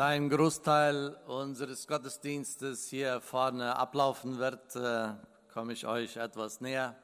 Da 0.00 0.06
ein 0.06 0.30
Großteil 0.30 1.14
unseres 1.26 1.86
Gottesdienstes 1.86 2.88
hier 2.88 3.20
vorne 3.20 3.76
ablaufen 3.76 4.38
wird, 4.38 4.74
äh, 4.74 5.10
komme 5.52 5.74
ich 5.74 5.86
euch 5.86 6.16
etwas 6.16 6.62
näher. 6.62 6.96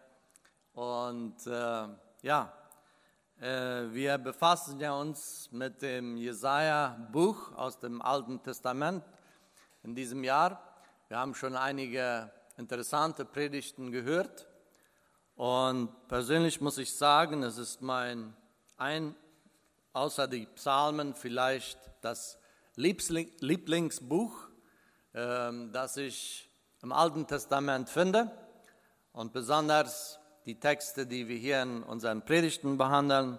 Und 0.73 1.47
äh, 1.47 1.89
ja, 2.23 2.55
äh, 3.39 3.93
wir 3.93 4.17
befassen 4.17 4.81
ja 4.81 4.95
uns 4.95 5.51
mit 5.53 5.83
dem 5.83 6.17
Jesaja-Buch 6.17 7.53
aus 7.55 7.79
dem 7.79 8.01
Alten 8.01 8.43
Testament 8.43 9.05
in 9.83 9.95
diesem 9.95 10.25
Jahr. 10.25 10.59
Wir 11.09 11.19
haben 11.19 11.35
schon 11.35 11.55
einige 11.55 12.33
interessante 12.57 13.27
Predigten 13.27 13.93
gehört. 13.93 14.47
Und 15.35 15.91
persönlich 16.09 16.63
muss 16.63 16.79
ich 16.79 16.97
sagen, 16.97 17.43
es 17.43 17.59
ist 17.59 17.83
mein 17.83 18.35
ein, 18.79 19.15
außer 19.93 20.27
die 20.27 20.47
Psalmen 20.47 21.15
vielleicht 21.15 21.79
das 22.01 22.39
Lieblingsbuch, 22.77 24.49
ähm, 25.15 25.73
das 25.73 25.97
ich 25.97 26.51
im 26.83 26.93
Alten 26.93 27.27
Testament 27.27 27.89
finde. 27.89 28.31
Und 29.13 29.33
besonders 29.33 30.19
die 30.45 30.61
Texte, 30.61 31.07
die 31.07 31.27
wir 31.27 31.37
hier 31.39 31.63
in 31.63 31.83
unseren 31.83 32.23
Predigten 32.25 32.77
behandeln. 32.77 33.39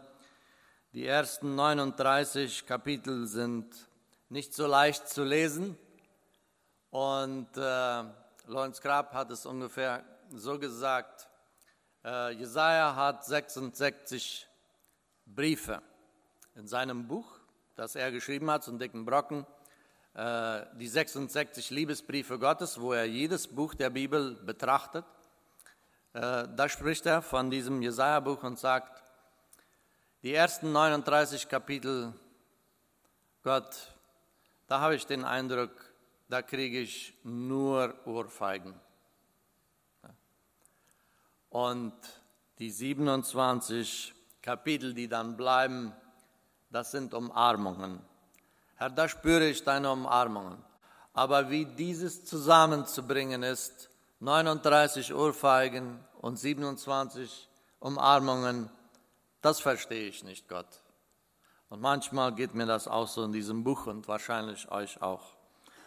Die 0.93 1.05
ersten 1.05 1.55
39 1.55 2.65
Kapitel 2.65 3.27
sind 3.27 3.73
nicht 4.29 4.53
so 4.55 4.65
leicht 4.65 5.07
zu 5.07 5.23
lesen. 5.23 5.77
Und 6.89 7.55
äh, 7.55 8.03
Lorenz 8.47 8.81
Grab 8.81 9.13
hat 9.13 9.29
es 9.29 9.45
ungefähr 9.45 10.03
so 10.31 10.57
gesagt, 10.57 11.29
äh, 12.03 12.31
Jesaja 12.31 12.95
hat 12.95 13.23
66 13.23 14.47
Briefe 15.25 15.81
in 16.55 16.67
seinem 16.67 17.07
Buch, 17.07 17.36
das 17.77 17.95
er 17.95 18.11
geschrieben 18.11 18.49
hat, 18.49 18.63
so 18.63 18.71
einen 18.71 18.79
dicken 18.79 19.05
Brocken, 19.05 19.45
äh, 20.15 20.65
die 20.73 20.87
66 20.87 21.69
Liebesbriefe 21.69 22.39
Gottes, 22.39 22.81
wo 22.81 22.91
er 22.91 23.05
jedes 23.05 23.47
Buch 23.47 23.75
der 23.75 23.91
Bibel 23.91 24.33
betrachtet. 24.33 25.05
Äh, 26.13 26.47
da 26.55 26.67
spricht 26.67 27.05
er 27.05 27.21
von 27.21 27.51
diesem 27.51 27.83
Jesaja-Buch 27.83 28.41
und 28.41 28.57
sagt, 28.57 29.03
die 30.23 30.33
ersten 30.33 30.71
39 30.71 31.47
Kapitel, 31.47 32.13
Gott, 33.43 33.93
da 34.65 34.79
habe 34.79 34.95
ich 34.95 35.05
den 35.05 35.23
Eindruck, 35.23 35.71
da 36.29 36.41
kriege 36.41 36.79
ich 36.79 37.13
nur 37.23 37.93
Ohrfeigen. 38.05 38.73
Und 41.51 41.93
die 42.57 42.71
27 42.71 44.15
Kapitel, 44.41 44.95
die 44.95 45.07
dann 45.07 45.37
bleiben, 45.37 45.93
das 46.69 46.91
sind 46.91 47.13
Umarmungen. 47.13 48.01
Herr, 48.75 48.89
da 48.89 49.07
spüre 49.07 49.45
ich 49.47 49.63
deine 49.63 49.91
Umarmungen. 49.91 50.57
Aber 51.13 51.49
wie 51.49 51.65
dieses 51.65 52.25
zusammenzubringen 52.25 53.41
ist, 53.41 53.89
39 54.19 55.13
Ohrfeigen 55.13 55.99
und 56.21 56.37
27 56.37 57.49
Umarmungen, 57.79 58.69
das 59.41 59.59
verstehe 59.59 60.07
ich 60.07 60.23
nicht, 60.23 60.47
Gott. 60.47 60.67
Und 61.69 61.81
manchmal 61.81 62.33
geht 62.33 62.53
mir 62.53 62.65
das 62.65 62.87
auch 62.87 63.07
so 63.07 63.23
in 63.23 63.31
diesem 63.31 63.63
Buch 63.63 63.87
und 63.87 64.07
wahrscheinlich 64.07 64.71
euch 64.71 65.01
auch. 65.01 65.23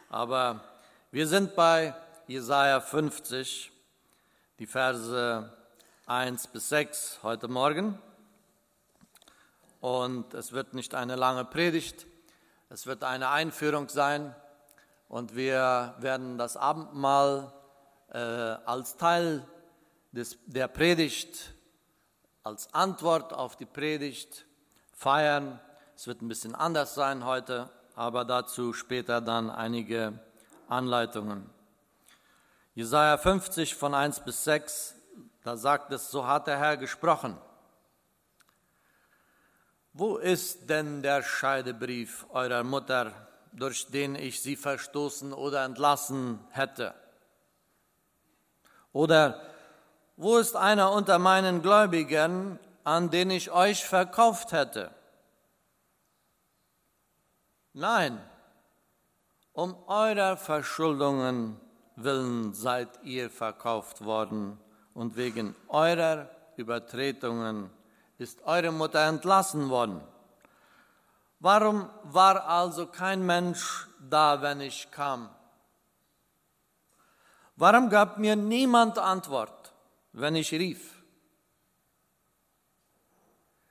Aber 0.09 0.65
wir 1.11 1.27
sind 1.27 1.55
bei 1.55 1.95
Jesaja 2.27 2.81
50, 2.81 3.73
die 4.59 4.67
Verse 4.67 5.53
1 6.07 6.47
bis 6.49 6.69
6 6.69 7.21
heute 7.23 7.49
Morgen. 7.49 7.99
Und 9.81 10.35
es 10.35 10.53
wird 10.53 10.75
nicht 10.75 10.95
eine 10.95 11.17
lange 11.17 11.45
Predigt, 11.45 12.07
es 12.69 12.87
wird 12.87 13.03
eine 13.03 13.31
Einführung 13.31 13.89
sein. 13.89 14.35
Und 15.09 15.35
wir 15.35 15.95
werden 15.99 16.39
das 16.39 16.57
Abendmahl 16.57 17.53
äh, 18.13 18.19
als 18.19 18.97
Teil 18.97 19.45
des, 20.13 20.39
der 20.47 20.69
Predigt, 20.69 21.53
als 22.45 22.73
Antwort 22.73 23.33
auf 23.33 23.57
die 23.57 23.67
Predigt 23.67 24.47
feiern. 24.95 25.59
Es 25.97 26.07
wird 26.07 26.23
ein 26.23 26.29
bisschen 26.29 26.55
anders 26.55 26.95
sein 26.95 27.25
heute, 27.25 27.69
aber 27.97 28.25
dazu 28.25 28.73
später 28.73 29.21
dann 29.21 29.51
einige 29.51 30.19
Anleitungen. 30.69 31.51
Jesaja 32.75 33.19
50 33.19 33.75
von 33.75 33.95
1 33.95 34.21
bis 34.21 34.45
6, 34.45 34.95
da 35.43 35.57
sagt 35.57 35.93
es, 35.93 36.11
so 36.11 36.27
hat 36.27 36.47
der 36.47 36.59
Herr 36.59 36.77
gesprochen. 36.77 37.37
Wo 39.93 40.17
ist 40.17 40.71
denn 40.71 41.03
der 41.03 41.23
Scheidebrief 41.23 42.27
eurer 42.31 42.63
Mutter, 42.63 43.13
durch 43.53 43.89
den 43.89 44.15
ich 44.15 44.41
sie 44.41 44.57
verstoßen 44.57 45.33
oder 45.33 45.65
entlassen 45.65 46.39
hätte? 46.51 46.95
Oder 48.93 49.43
wo 50.17 50.39
ist 50.39 50.55
einer 50.55 50.93
unter 50.93 51.19
meinen 51.19 51.63
Gläubigen, 51.63 52.59
an 52.85 53.11
den 53.11 53.31
ich 53.31 53.51
euch 53.51 53.85
verkauft 53.85 54.53
hätte? 54.53 54.91
Nein, 57.73 58.21
um 59.53 59.77
eurer 59.87 60.37
Verschuldungen 60.37 61.61
willen 61.97 62.53
seid 62.55 62.89
ihr 63.03 63.31
verkauft 63.31 64.05
worden 64.05 64.59
und 64.95 65.17
wegen 65.17 65.55
eurer 65.69 66.29
Übertretungen 66.57 67.71
ist 68.21 68.43
eure 68.43 68.71
Mutter 68.71 69.07
entlassen 69.07 69.71
worden. 69.71 70.03
Warum 71.39 71.89
war 72.03 72.47
also 72.47 72.87
kein 72.87 73.25
Mensch 73.25 73.89
da, 74.11 74.43
wenn 74.43 74.61
ich 74.61 74.91
kam? 74.91 75.31
Warum 77.57 77.89
gab 77.89 78.19
mir 78.19 78.37
niemand 78.37 78.99
Antwort, 78.99 79.73
wenn 80.13 80.35
ich 80.35 80.53
rief? 80.53 81.03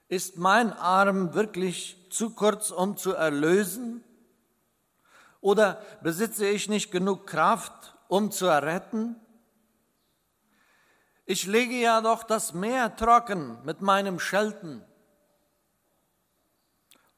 Ist 0.08 0.38
mein 0.38 0.74
Arm 0.74 1.36
wirklich 1.36 2.08
zu 2.10 2.32
kurz, 2.32 2.72
um 2.72 2.98
zu 2.98 3.14
erlösen? 3.14 4.04
Oder 5.42 5.80
besitze 6.02 6.48
ich 6.48 6.68
nicht 6.68 6.92
genug 6.92 7.28
Kraft, 7.28 7.96
um 8.08 8.32
zu 8.32 8.48
erretten? 8.48 9.16
Ich 11.32 11.46
lege 11.46 11.76
ja 11.76 12.02
doch 12.02 12.24
das 12.24 12.54
Meer 12.54 12.96
trocken 12.96 13.64
mit 13.64 13.82
meinem 13.82 14.20
Schelten 14.20 14.84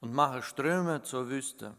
und 0.01 0.11
mache 0.11 0.43
Ströme 0.43 1.01
zur 1.01 1.29
Wüste, 1.29 1.77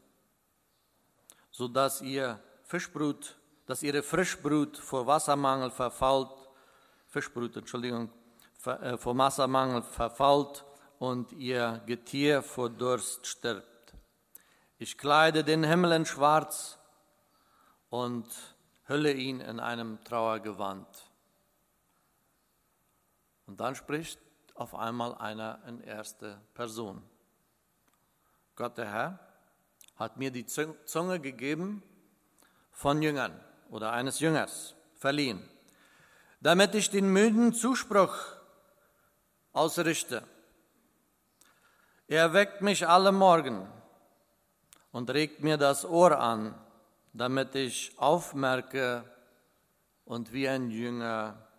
so 1.50 1.68
dass 1.68 2.00
ihr 2.00 2.42
Fischbrut, 2.62 3.36
dass 3.66 3.82
ihre 3.82 4.02
Frischbrut 4.02 4.78
vor 4.78 5.06
Wassermangel 5.06 5.70
verfault, 5.70 6.30
Fischbrut, 7.08 7.54
Entschuldigung, 7.54 8.10
äh, 8.64 8.96
vor 8.96 9.18
Wassermangel 9.18 9.82
verfault 9.82 10.64
und 10.98 11.32
ihr 11.32 11.82
Getier 11.84 12.42
vor 12.42 12.70
Durst 12.70 13.26
stirbt. 13.26 13.92
Ich 14.78 14.96
kleide 14.96 15.44
den 15.44 15.64
Himmel 15.64 15.92
in 15.92 16.06
Schwarz 16.06 16.78
und 17.90 18.26
hülle 18.84 19.12
ihn 19.12 19.42
in 19.42 19.60
einem 19.60 20.02
Trauergewand. 20.02 21.11
Und 23.52 23.60
dann 23.60 23.74
spricht 23.74 24.18
auf 24.54 24.74
einmal 24.74 25.14
einer 25.16 25.58
in 25.68 25.82
erster 25.82 26.40
Person. 26.54 27.02
Gott 28.56 28.78
der 28.78 28.90
Herr 28.90 29.18
hat 29.96 30.16
mir 30.16 30.30
die 30.30 30.46
Zunge 30.46 31.20
gegeben 31.20 31.82
von 32.70 33.02
Jüngern 33.02 33.38
oder 33.68 33.92
eines 33.92 34.20
Jüngers 34.20 34.74
verliehen, 34.94 35.46
damit 36.40 36.74
ich 36.74 36.88
den 36.88 37.12
müden 37.12 37.52
Zuspruch 37.52 38.16
ausrichte. 39.52 40.26
Er 42.08 42.32
weckt 42.32 42.62
mich 42.62 42.88
alle 42.88 43.12
Morgen 43.12 43.70
und 44.92 45.10
regt 45.10 45.42
mir 45.42 45.58
das 45.58 45.84
Ohr 45.84 46.18
an, 46.18 46.54
damit 47.12 47.54
ich 47.54 47.92
aufmerke 47.98 49.04
und 50.06 50.32
wie 50.32 50.48
ein 50.48 50.70
Jünger 50.70 51.51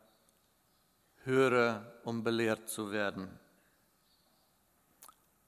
höre, 1.26 1.82
um 2.04 2.24
belehrt 2.24 2.70
zu 2.70 2.92
werden. 2.92 3.28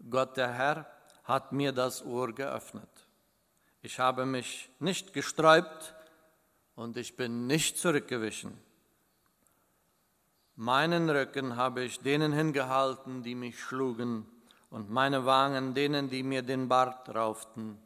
Gott 0.10 0.38
der 0.38 0.54
Herr 0.54 0.86
hat 1.24 1.52
mir 1.52 1.72
das 1.72 2.06
Ohr 2.06 2.34
geöffnet. 2.34 2.90
Ich 3.82 4.00
habe 4.00 4.26
mich 4.26 4.70
nicht 4.80 5.14
gesträubt 5.14 5.94
und 6.76 6.98
ich 6.98 7.16
bin 7.16 7.48
nicht 7.48 7.78
zurückgewichen. 7.78 8.58
Meinen 10.56 11.10
Rücken 11.10 11.56
habe 11.56 11.84
ich 11.84 12.00
denen 12.00 12.32
hingehalten, 12.32 13.24
die 13.24 13.36
mich 13.36 13.60
schlugen, 13.60 14.26
und 14.70 14.90
meine 14.90 15.26
Wangen 15.26 15.74
denen, 15.74 16.10
die 16.10 16.24
mir 16.24 16.42
den 16.42 16.68
Bart 16.68 17.08
rauften. 17.14 17.78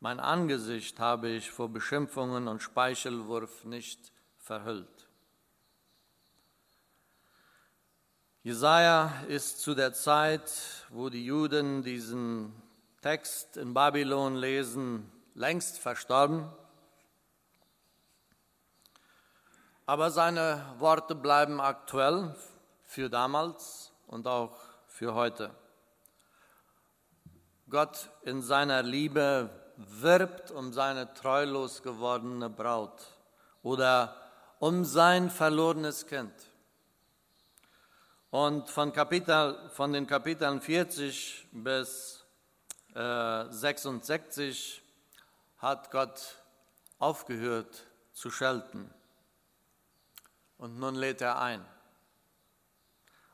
Mein 0.00 0.20
Angesicht 0.20 1.00
habe 1.00 1.30
ich 1.30 1.50
vor 1.50 1.68
Beschimpfungen 1.70 2.46
und 2.46 2.62
Speichelwurf 2.62 3.64
nicht 3.64 4.12
verhüllt. 4.38 5.03
Jesaja 8.44 9.10
ist 9.28 9.62
zu 9.62 9.74
der 9.74 9.94
Zeit, 9.94 10.52
wo 10.90 11.08
die 11.08 11.24
Juden 11.24 11.82
diesen 11.82 12.52
Text 13.00 13.56
in 13.56 13.72
Babylon 13.72 14.36
lesen, 14.36 15.10
längst 15.32 15.78
verstorben. 15.78 16.52
Aber 19.86 20.10
seine 20.10 20.62
Worte 20.76 21.14
bleiben 21.14 21.58
aktuell 21.58 22.36
für 22.82 23.08
damals 23.08 23.94
und 24.08 24.26
auch 24.26 24.58
für 24.88 25.14
heute. 25.14 25.50
Gott 27.70 28.10
in 28.24 28.42
seiner 28.42 28.82
Liebe 28.82 29.48
wirbt 29.78 30.50
um 30.50 30.74
seine 30.74 31.14
treulos 31.14 31.82
gewordene 31.82 32.50
Braut 32.50 33.06
oder 33.62 34.14
um 34.58 34.84
sein 34.84 35.30
verlorenes 35.30 36.06
Kind. 36.06 36.53
Und 38.34 38.68
von, 38.68 38.92
Kapitel, 38.92 39.56
von 39.74 39.92
den 39.92 40.08
Kapiteln 40.08 40.60
40 40.60 41.46
bis 41.52 42.24
äh, 42.92 43.44
66 43.48 44.82
hat 45.58 45.92
Gott 45.92 46.42
aufgehört 46.98 47.86
zu 48.12 48.32
schelten. 48.32 48.92
Und 50.58 50.80
nun 50.80 50.96
lädt 50.96 51.20
er 51.20 51.40
ein. 51.40 51.64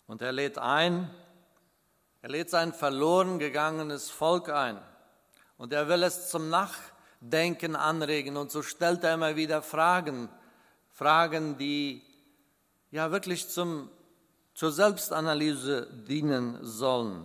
Und 0.06 0.20
er 0.20 0.32
lädt 0.32 0.58
ein, 0.58 1.08
er 2.20 2.28
lädt 2.28 2.50
sein 2.50 2.74
verloren 2.74 3.38
gegangenes 3.38 4.10
Volk 4.10 4.50
ein. 4.50 4.78
Und 5.56 5.72
er 5.72 5.88
will 5.88 6.02
es 6.02 6.28
zum 6.28 6.50
Nachdenken 6.50 7.74
anregen. 7.74 8.36
Und 8.36 8.50
so 8.50 8.60
stellt 8.60 9.02
er 9.02 9.14
immer 9.14 9.34
wieder 9.34 9.62
Fragen, 9.62 10.28
Fragen, 10.90 11.56
die 11.56 12.04
ja 12.90 13.10
wirklich 13.10 13.48
zum 13.48 13.88
zur 14.60 14.72
Selbstanalyse 14.72 15.86
dienen 16.06 16.58
sollen. 16.60 17.24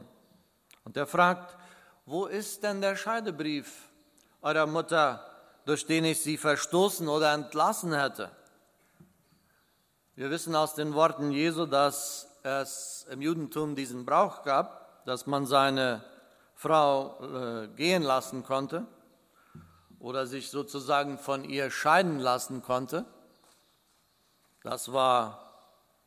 Und 0.86 0.96
er 0.96 1.06
fragt, 1.06 1.58
wo 2.06 2.28
ist 2.28 2.64
denn 2.64 2.80
der 2.80 2.96
Scheidebrief 2.96 3.90
eurer 4.42 4.66
Mutter, 4.66 5.20
durch 5.66 5.86
den 5.86 6.06
ich 6.06 6.22
sie 6.22 6.38
verstoßen 6.38 7.10
oder 7.10 7.34
entlassen 7.34 7.94
hätte? 7.94 8.32
Wir 10.16 10.30
wissen 10.30 10.56
aus 10.56 10.76
den 10.76 10.94
Worten 10.94 11.32
Jesu, 11.32 11.66
dass 11.66 12.26
es 12.44 13.06
im 13.10 13.22
Judentum 13.22 13.76
diesen 13.76 14.06
Brauch 14.06 14.44
gab, 14.44 15.04
dass 15.04 15.26
man 15.26 15.46
seine 15.46 16.06
Frau 16.54 17.20
äh, 17.20 17.68
gehen 17.68 18.04
lassen 18.04 18.44
konnte 18.46 18.88
oder 20.00 20.26
sich 20.26 20.50
sozusagen 20.50 21.18
von 21.18 21.44
ihr 21.44 21.70
scheiden 21.70 22.20
lassen 22.20 22.62
konnte. 22.62 23.04
Das 24.64 24.94
war 24.94 25.45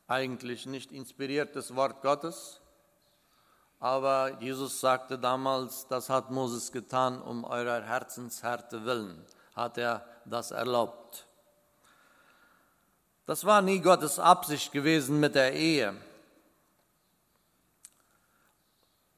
eigentlich 0.09 0.67
nicht 0.67 0.91
inspiriertes 0.91 1.77
Wort 1.77 2.03
Gottes, 2.03 2.61
aber 3.81 4.39
Jesus 4.41 4.81
sagte 4.81 5.19
damals, 5.19 5.87
das 5.87 6.11
hat 6.11 6.31
Moses 6.31 6.73
getan, 6.73 7.23
um 7.23 7.45
eurer 7.45 7.83
Herzenshärte 7.83 8.85
willen, 8.85 9.25
hat 9.55 9.79
er 9.79 10.05
das 10.25 10.51
erlaubt. 10.51 11.27
Das 13.27 13.45
war 13.45 13.63
nie 13.63 13.81
Gottes 13.81 14.19
Absicht 14.19 14.73
gewesen 14.73 15.21
mit 15.21 15.35
der 15.35 15.53
Ehe. 15.53 15.95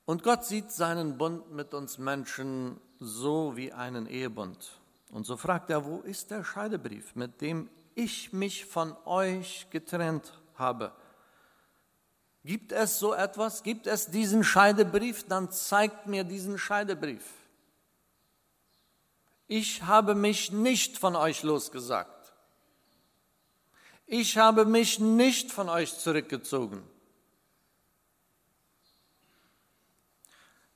Und 0.05 0.25
Gott 0.25 0.45
sieht 0.45 0.73
seinen 0.73 1.17
Bund 1.17 1.53
mit 1.53 1.73
uns 1.73 1.97
Menschen 1.97 2.81
so 2.99 3.57
wie 3.57 3.73
einen 3.73 4.07
Ehebund. 4.07 4.73
Und 5.13 5.25
so 5.25 5.37
fragt 5.37 5.71
er, 5.71 5.85
wo 5.85 6.01
ist 6.01 6.33
der 6.33 6.45
Scheidebrief, 6.45 7.15
mit 7.15 7.41
dem 7.41 7.71
ich 7.95 8.33
mich 8.33 8.67
von 8.67 8.97
euch 9.07 9.69
getrennt 9.71 10.40
habe. 10.61 10.93
Gibt 12.45 12.73
es 12.73 12.99
so 12.99 13.13
etwas? 13.13 13.63
Gibt 13.63 13.87
es 13.87 14.07
diesen 14.07 14.45
Scheidebrief? 14.45 15.27
Dann 15.27 15.51
zeigt 15.51 16.07
mir 16.07 16.25
diesen 16.25 16.57
Scheidebrief. 16.57 17.25
Ich 19.47 19.83
habe 19.83 20.15
mich 20.15 20.53
nicht 20.53 20.97
von 20.97 21.17
euch 21.17 21.43
losgesagt. 21.43 22.33
Ich 24.07 24.39
habe 24.39 24.65
mich 24.65 25.01
nicht 25.01 25.53
von 25.53 25.69
euch 25.69 25.99
zurückgezogen. 25.99 26.83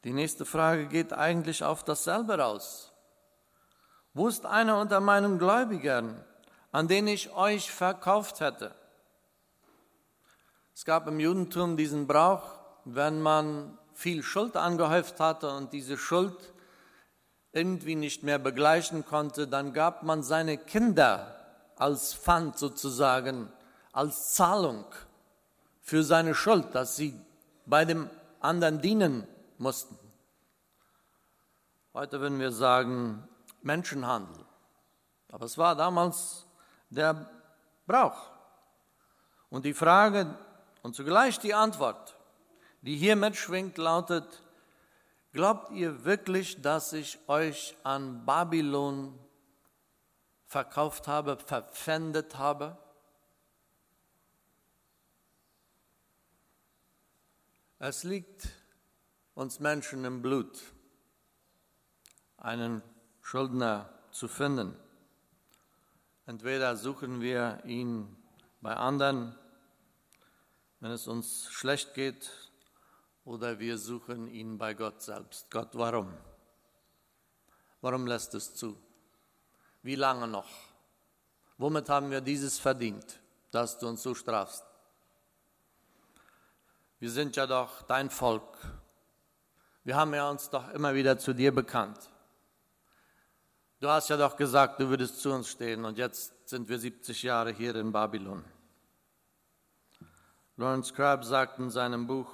Die 0.04 0.12
nächste 0.12 0.44
Frage 0.44 0.86
geht 0.86 1.12
eigentlich 1.12 1.64
auf 1.64 1.82
dasselbe 1.82 2.38
raus. 2.38 2.92
Wo 4.12 4.28
ist 4.28 4.44
einer 4.44 4.78
unter 4.78 5.00
meinen 5.00 5.38
Gläubigern, 5.38 6.22
an 6.72 6.88
den 6.88 7.06
ich 7.06 7.32
euch 7.32 7.70
verkauft 7.70 8.40
hätte? 8.40 8.74
Es 10.74 10.84
gab 10.84 11.06
im 11.06 11.20
Judentum 11.20 11.76
diesen 11.76 12.08
Brauch, 12.08 12.42
wenn 12.84 13.20
man 13.20 13.78
viel 13.92 14.24
Schuld 14.24 14.56
angehäuft 14.56 15.20
hatte 15.20 15.50
und 15.50 15.72
diese 15.72 15.96
Schuld 15.96 16.52
irgendwie 17.52 17.94
nicht 17.94 18.24
mehr 18.24 18.40
begleichen 18.40 19.06
konnte, 19.06 19.46
dann 19.46 19.72
gab 19.72 20.02
man 20.02 20.24
seine 20.24 20.58
Kinder 20.58 21.36
als 21.76 22.12
Pfand 22.12 22.58
sozusagen, 22.58 23.52
als 23.92 24.34
Zahlung 24.34 24.84
für 25.80 26.02
seine 26.02 26.34
Schuld, 26.34 26.74
dass 26.74 26.96
sie 26.96 27.14
bei 27.66 27.84
dem 27.84 28.10
anderen 28.40 28.80
dienen 28.80 29.28
mussten. 29.58 29.96
Heute 31.92 32.20
würden 32.20 32.40
wir 32.40 32.50
sagen 32.50 33.28
Menschenhandel. 33.62 34.44
Aber 35.30 35.46
es 35.46 35.56
war 35.56 35.76
damals 35.76 36.46
der 36.90 37.30
Brauch. 37.86 38.30
Und 39.50 39.64
die 39.64 39.74
Frage, 39.74 40.36
und 40.84 40.94
zugleich 40.94 41.40
die 41.40 41.54
Antwort, 41.54 42.14
die 42.82 42.94
hier 42.94 43.16
mitschwingt, 43.16 43.78
lautet, 43.78 44.42
glaubt 45.32 45.72
ihr 45.72 46.04
wirklich, 46.04 46.60
dass 46.60 46.92
ich 46.92 47.18
euch 47.26 47.74
an 47.84 48.26
Babylon 48.26 49.18
verkauft 50.44 51.08
habe, 51.08 51.38
verpfändet 51.38 52.36
habe? 52.36 52.76
Es 57.78 58.04
liegt 58.04 58.50
uns 59.32 59.60
Menschen 59.60 60.04
im 60.04 60.20
Blut, 60.20 60.60
einen 62.36 62.82
Schuldner 63.22 63.88
zu 64.10 64.28
finden. 64.28 64.76
Entweder 66.26 66.76
suchen 66.76 67.22
wir 67.22 67.62
ihn 67.64 68.14
bei 68.60 68.76
anderen 68.76 69.34
wenn 70.84 70.92
es 70.92 71.06
uns 71.06 71.48
schlecht 71.50 71.94
geht 71.94 72.30
oder 73.24 73.58
wir 73.58 73.78
suchen 73.78 74.28
ihn 74.28 74.58
bei 74.58 74.74
Gott 74.74 75.00
selbst. 75.00 75.50
Gott, 75.50 75.70
warum? 75.72 76.12
Warum 77.80 78.06
lässt 78.06 78.34
es 78.34 78.54
zu? 78.54 78.76
Wie 79.80 79.94
lange 79.94 80.28
noch? 80.28 80.50
Womit 81.56 81.88
haben 81.88 82.10
wir 82.10 82.20
dieses 82.20 82.58
verdient, 82.58 83.18
dass 83.50 83.78
du 83.78 83.88
uns 83.88 84.02
so 84.02 84.14
strafst? 84.14 84.62
Wir 87.00 87.10
sind 87.10 87.34
ja 87.34 87.46
doch 87.46 87.80
dein 87.80 88.10
Volk. 88.10 88.58
Wir 89.84 89.96
haben 89.96 90.12
ja 90.12 90.28
uns 90.28 90.50
doch 90.50 90.68
immer 90.68 90.94
wieder 90.94 91.16
zu 91.16 91.32
dir 91.32 91.54
bekannt. 91.54 92.10
Du 93.80 93.88
hast 93.88 94.10
ja 94.10 94.18
doch 94.18 94.36
gesagt, 94.36 94.80
du 94.80 94.90
würdest 94.90 95.18
zu 95.18 95.32
uns 95.32 95.48
stehen 95.48 95.86
und 95.86 95.96
jetzt 95.96 96.46
sind 96.46 96.68
wir 96.68 96.78
70 96.78 97.22
Jahre 97.22 97.52
hier 97.52 97.74
in 97.74 97.90
Babylon. 97.90 98.44
Lawrence 100.56 100.94
Crabb 100.94 101.24
sagt 101.24 101.58
in 101.58 101.68
seinem 101.68 102.06
Buch, 102.06 102.30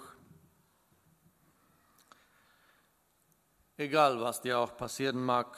egal 3.78 4.20
was 4.20 4.42
dir 4.42 4.58
auch 4.58 4.76
passieren 4.76 5.24
mag, 5.24 5.56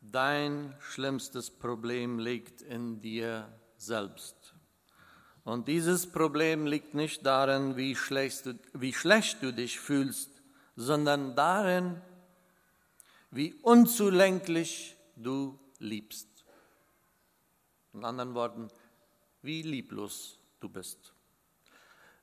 dein 0.00 0.74
schlimmstes 0.80 1.52
Problem 1.52 2.18
liegt 2.18 2.62
in 2.62 3.00
dir 3.00 3.48
selbst. 3.76 4.54
Und 5.44 5.68
dieses 5.68 6.10
Problem 6.10 6.66
liegt 6.66 6.94
nicht 6.94 7.24
darin, 7.24 7.76
wie 7.76 7.94
schlecht, 7.94 8.46
du, 8.46 8.58
wie 8.72 8.92
schlecht 8.92 9.40
du 9.40 9.52
dich 9.52 9.78
fühlst, 9.78 10.42
sondern 10.74 11.36
darin, 11.36 12.02
wie 13.30 13.54
unzulänglich 13.62 14.96
du 15.14 15.60
liebst. 15.78 16.44
In 17.92 18.04
anderen 18.04 18.34
Worten, 18.34 18.68
wie 19.42 19.62
lieblos 19.62 20.40
du 20.64 20.68
bist. 20.70 21.12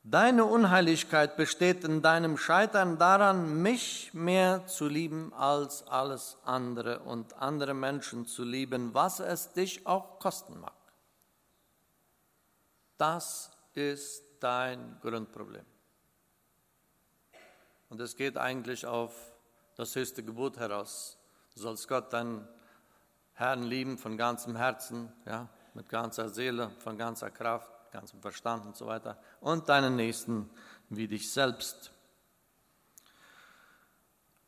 Deine 0.04 0.46
Unheiligkeit 0.46 1.38
besteht 1.38 1.84
in 1.84 2.02
deinem 2.02 2.36
Scheitern 2.36 2.98
daran, 2.98 3.62
mich 3.62 4.12
mehr 4.16 4.66
zu 4.66 4.88
lieben 4.88 5.32
als 5.34 5.88
alles 5.88 6.40
andere 6.44 7.02
und 7.02 7.34
andere 7.34 7.76
Menschen 7.76 8.26
zu 8.26 8.44
lieben, 8.44 8.96
was 8.96 9.20
es 9.20 9.54
dich 9.54 9.86
auch 9.86 10.18
kosten 10.18 10.60
mag. 10.60 10.74
Das 12.98 13.52
ist 13.76 14.24
dein 14.40 14.98
Grundproblem. 15.02 15.66
Und 17.90 18.02
es 18.02 18.16
geht 18.16 18.38
eigentlich 18.38 18.88
auf 18.88 19.14
das 19.76 19.96
höchste 19.96 20.24
Gebot 20.24 20.58
heraus. 20.58 21.20
Du 21.54 21.60
sollst 21.60 21.88
Gott, 21.88 22.12
deinen 22.12 22.48
Herrn, 23.34 23.62
lieben 23.64 24.00
von 24.00 24.18
ganzem 24.18 24.56
Herzen, 24.56 25.14
ja, 25.28 25.48
mit 25.76 25.90
ganzer 25.90 26.30
Seele, 26.30 26.72
von 26.80 26.98
ganzer 26.98 27.30
Kraft 27.30 27.81
ganzem 27.92 28.22
Verstand 28.22 28.66
und 28.66 28.76
so 28.76 28.86
weiter, 28.88 29.20
und 29.40 29.70
deinen 29.70 29.96
Nächsten 29.96 30.50
wie 30.90 31.08
dich 31.08 31.32
selbst. 31.32 31.92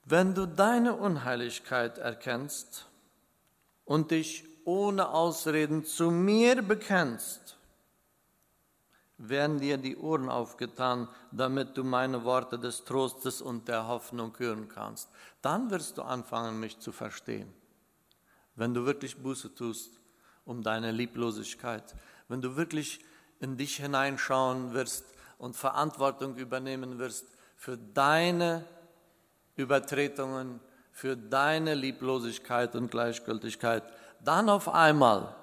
Wenn 0.05 0.33
du 0.33 0.45
deine 0.45 0.95
Unheiligkeit 0.95 1.97
erkennst 1.97 2.88
und 3.85 4.12
dich 4.12 4.45
ohne 4.65 5.09
Ausreden 5.09 5.85
zu 5.85 6.12
mir 6.12 6.62
bekennst, 6.62 7.57
werden 9.17 9.59
dir 9.59 9.77
die 9.77 9.95
Ohren 9.95 10.29
aufgetan, 10.29 11.07
damit 11.31 11.77
du 11.77 11.83
meine 11.83 12.23
Worte 12.25 12.59
des 12.59 12.83
Trostes 12.83 13.41
und 13.41 13.67
der 13.67 13.88
Hoffnung 13.88 14.38
hören 14.38 14.67
kannst. 14.67 15.09
Dann 15.41 15.69
wirst 15.69 15.97
du 15.97 16.01
anfangen, 16.01 16.59
mich 16.59 16.79
zu 16.79 16.91
verstehen. 16.91 17.53
Wenn 18.55 18.73
du 18.73 18.85
wirklich 18.85 19.21
Buße 19.21 19.55
tust 19.55 20.00
um 20.45 20.62
deine 20.62 20.91
Lieblosigkeit, 20.91 21.95
wenn 22.27 22.41
du 22.41 22.57
wirklich 22.57 23.00
in 23.43 23.57
dich 23.57 23.75
hineinschauen 23.77 24.73
wirst 24.73 25.05
und 25.38 25.55
Verantwortung 25.55 26.35
übernehmen 26.38 26.97
wirst 26.97 27.27
für 27.57 27.77
deine 27.77 28.65
Übertretungen, 29.55 30.59
für 30.91 31.17
deine 31.17 31.75
Lieblosigkeit 31.75 32.75
und 32.75 32.89
Gleichgültigkeit, 32.89 33.83
dann 34.23 34.50
auf 34.50 34.69
einmal 34.69 35.35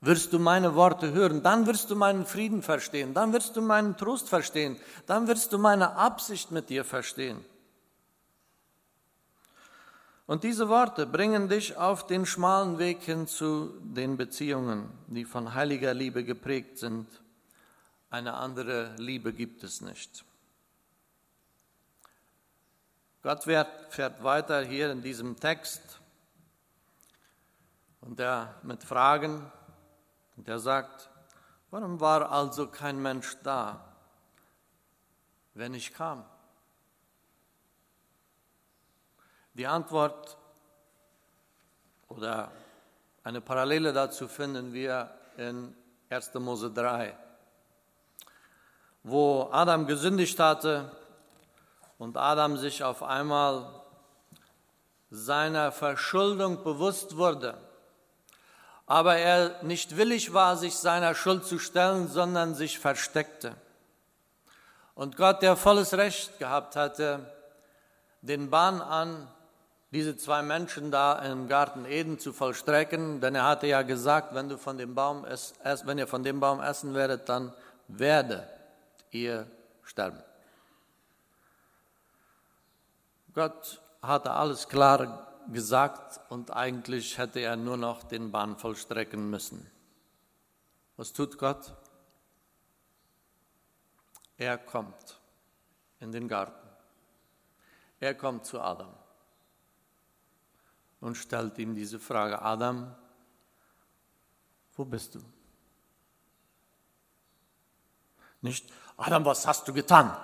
wirst 0.00 0.32
du 0.32 0.38
meine 0.38 0.74
Worte 0.74 1.12
hören, 1.12 1.42
dann 1.42 1.66
wirst 1.66 1.90
du 1.90 1.96
meinen 1.96 2.26
Frieden 2.26 2.62
verstehen, 2.62 3.14
dann 3.14 3.32
wirst 3.32 3.56
du 3.56 3.62
meinen 3.62 3.96
Trost 3.96 4.28
verstehen, 4.28 4.78
dann 5.06 5.28
wirst 5.28 5.52
du 5.52 5.58
meine 5.58 5.96
Absicht 5.96 6.50
mit 6.50 6.68
dir 6.70 6.84
verstehen. 6.84 7.44
Und 10.26 10.42
diese 10.42 10.68
Worte 10.70 11.06
bringen 11.06 11.48
dich 11.48 11.76
auf 11.76 12.06
den 12.06 12.24
schmalen 12.24 12.78
Weg 12.78 13.02
hin 13.02 13.26
zu 13.26 13.78
den 13.80 14.16
Beziehungen, 14.16 14.88
die 15.06 15.24
von 15.24 15.54
heiliger 15.54 15.92
Liebe 15.92 16.24
geprägt 16.24 16.78
sind. 16.78 17.06
Eine 18.08 18.34
andere 18.34 18.94
Liebe 18.96 19.34
gibt 19.34 19.62
es 19.64 19.82
nicht. 19.82 20.24
Gott 23.22 23.44
fährt 23.44 24.22
weiter 24.22 24.62
hier 24.62 24.90
in 24.90 25.02
diesem 25.02 25.38
Text 25.38 26.00
und 28.00 28.20
er 28.20 28.54
mit 28.62 28.82
Fragen 28.82 29.50
und 30.36 30.48
er 30.48 30.58
sagt, 30.58 31.10
warum 31.70 32.00
war 32.00 32.30
also 32.30 32.66
kein 32.66 33.00
Mensch 33.00 33.36
da, 33.42 33.94
wenn 35.54 35.74
ich 35.74 35.92
kam? 35.92 36.24
Die 39.54 39.66
Antwort 39.66 40.36
oder 42.08 42.50
eine 43.22 43.40
Parallele 43.40 43.92
dazu 43.92 44.28
finden 44.28 44.72
wir 44.72 45.10
in 45.36 45.74
1. 46.10 46.34
Mose 46.34 46.70
3, 46.70 47.16
wo 49.02 49.48
Adam 49.50 49.86
gesündigt 49.86 50.38
hatte 50.38 50.90
und 51.98 52.16
Adam 52.16 52.56
sich 52.56 52.84
auf 52.84 53.02
einmal 53.02 53.82
seiner 55.10 55.72
Verschuldung 55.72 56.62
bewusst 56.62 57.16
wurde 57.16 57.56
aber 58.86 59.16
er 59.16 59.62
nicht 59.62 59.96
willig 59.96 60.34
war, 60.34 60.56
sich 60.56 60.76
seiner 60.76 61.14
Schuld 61.14 61.46
zu 61.46 61.58
stellen, 61.58 62.08
sondern 62.08 62.54
sich 62.54 62.78
versteckte. 62.78 63.56
Und 64.94 65.16
Gott, 65.16 65.42
der 65.42 65.56
volles 65.56 65.94
Recht 65.94 66.38
gehabt 66.38 66.76
hatte, 66.76 67.32
den 68.20 68.50
Bahn 68.50 68.80
an, 68.80 69.28
diese 69.94 70.16
zwei 70.16 70.42
Menschen 70.42 70.90
da 70.90 71.20
im 71.20 71.46
Garten 71.46 71.84
Eden 71.84 72.18
zu 72.18 72.32
vollstrecken, 72.32 73.20
denn 73.20 73.36
er 73.36 73.44
hatte 73.44 73.68
ja 73.68 73.82
gesagt, 73.82 74.34
wenn, 74.34 74.48
du 74.48 74.58
von 74.58 74.76
dem 74.76 74.96
Baum 74.96 75.24
es, 75.24 75.54
wenn 75.84 75.98
ihr 75.98 76.08
von 76.08 76.24
dem 76.24 76.40
Baum 76.40 76.60
essen 76.60 76.94
werdet, 76.94 77.28
dann 77.28 77.54
werdet 77.86 78.44
ihr 79.12 79.46
sterben. 79.84 80.20
Gott 83.34 83.80
hatte 84.02 84.32
alles 84.32 84.68
klar 84.68 85.28
gesagt 85.52 86.18
und 86.28 86.50
eigentlich 86.50 87.16
hätte 87.16 87.38
er 87.38 87.54
nur 87.54 87.76
noch 87.76 88.02
den 88.02 88.32
Bahn 88.32 88.56
vollstrecken 88.56 89.30
müssen. 89.30 89.70
Was 90.96 91.12
tut 91.12 91.38
Gott? 91.38 91.72
Er 94.38 94.58
kommt 94.58 95.20
in 96.00 96.10
den 96.10 96.26
Garten. 96.26 96.68
Er 98.00 98.16
kommt 98.16 98.44
zu 98.44 98.60
Adam 98.60 98.92
und 101.04 101.16
stellt 101.16 101.58
ihm 101.58 101.74
diese 101.74 102.00
Frage, 102.00 102.40
Adam, 102.40 102.94
wo 104.74 104.86
bist 104.86 105.14
du? 105.14 105.20
Nicht, 108.40 108.72
Adam, 108.96 109.22
was 109.26 109.46
hast 109.46 109.68
du 109.68 109.74
getan? 109.74 110.16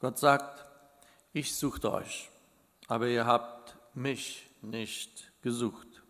Gott 0.00 0.18
sagt, 0.18 0.64
ich 1.34 1.54
suchte 1.54 1.92
euch, 1.92 2.30
aber 2.86 3.06
ihr 3.08 3.26
habt 3.26 3.76
mich 3.92 4.48
nicht 4.62 5.30
gesucht. 5.42 6.02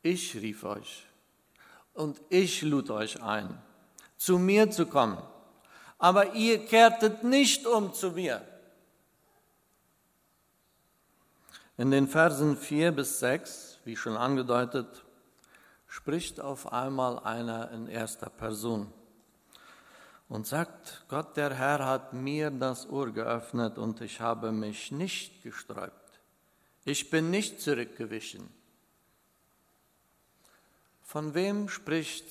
Ich 0.00 0.34
rief 0.36 0.64
euch 0.64 1.04
und 1.92 2.22
ich 2.30 2.62
lud 2.62 2.88
euch 2.88 3.22
ein, 3.22 3.62
zu 4.16 4.38
mir 4.38 4.70
zu 4.70 4.86
kommen, 4.86 5.22
aber 5.98 6.34
ihr 6.34 6.64
kehrtet 6.66 7.24
nicht 7.24 7.66
um 7.66 7.94
zu 7.94 8.12
mir. 8.12 8.42
In 11.78 11.90
den 11.90 12.08
Versen 12.08 12.56
4 12.56 12.92
bis 12.92 13.18
6, 13.20 13.80
wie 13.84 13.96
schon 13.96 14.16
angedeutet, 14.16 15.04
spricht 15.86 16.40
auf 16.40 16.72
einmal 16.72 17.18
einer 17.18 17.70
in 17.70 17.86
erster 17.86 18.30
Person 18.30 18.92
und 20.28 20.46
sagt, 20.46 21.04
Gott 21.08 21.36
der 21.36 21.54
Herr 21.54 21.84
hat 21.84 22.12
mir 22.12 22.50
das 22.50 22.88
Ohr 22.88 23.12
geöffnet 23.12 23.78
und 23.78 24.00
ich 24.00 24.20
habe 24.20 24.52
mich 24.52 24.90
nicht 24.90 25.42
gesträubt. 25.42 26.20
Ich 26.84 27.10
bin 27.10 27.30
nicht 27.30 27.60
zurückgewichen. 27.60 28.48
Von 31.02 31.34
wem 31.34 31.68
spricht 31.68 32.26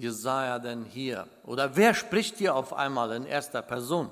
Jesaja 0.00 0.58
denn 0.58 0.84
hier? 0.84 1.26
Oder 1.44 1.76
wer 1.76 1.94
spricht 1.94 2.38
hier 2.38 2.54
auf 2.54 2.72
einmal 2.72 3.12
in 3.12 3.26
erster 3.26 3.62
Person? 3.62 4.10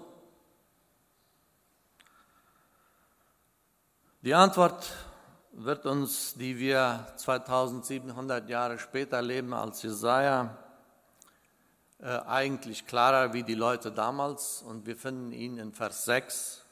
Die 4.23 4.35
Antwort 4.35 4.91
wird 5.53 5.87
uns, 5.87 6.35
die 6.35 6.59
wir 6.59 7.07
2700 7.17 8.49
Jahre 8.49 8.79
später 8.79 9.23
leben 9.23 9.55
als 9.55 9.83
Jesaja, 9.83 10.57
äh, 12.01 12.19
eigentlich 12.27 12.87
klarer 12.87 13.33
wie 13.33 13.43
die 13.43 13.55
Leute 13.55 13.91
damals 13.91 14.63
und 14.63 14.87
wir 14.87 14.97
finden 14.97 15.33
ihn 15.33 15.59
in 15.59 15.73
Vers 15.73 16.05
6, 16.05 16.65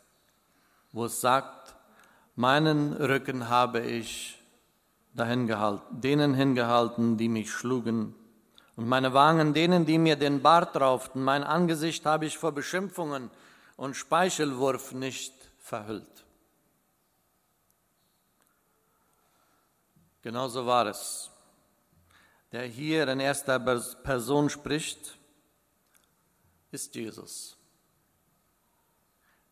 wo 0.92 1.06
es 1.06 1.20
sagt, 1.20 1.74
meinen 2.34 2.92
Rücken 2.92 3.48
habe 3.48 3.80
ich 3.80 4.42
dahin 5.14 5.46
gehalten, 5.46 6.00
denen 6.00 6.34
hingehalten, 6.34 7.16
die 7.16 7.28
mich 7.28 7.50
schlugen 7.50 8.14
und 8.76 8.86
meine 8.86 9.14
Wangen 9.14 9.54
denen, 9.54 9.86
die 9.86 9.98
mir 9.98 10.16
den 10.16 10.42
Bart 10.42 10.76
rauften, 10.76 11.22
mein 11.22 11.42
Angesicht 11.42 12.04
habe 12.04 12.26
ich 12.26 12.36
vor 12.36 12.52
Beschimpfungen 12.52 13.30
und 13.76 13.96
Speichelwurf 13.96 14.92
nicht 14.92 15.34
verhüllt. 15.58 16.24
Genauso 20.22 20.66
war 20.66 20.86
es. 20.86 21.30
Der 22.52 22.64
hier 22.64 23.08
in 23.08 23.20
erster 23.20 23.58
Person 23.58 24.50
spricht, 24.50 25.18
ist 26.70 26.94
Jesus, 26.94 27.56